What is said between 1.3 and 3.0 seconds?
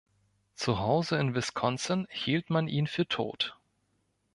Wisconsin hielt man ihn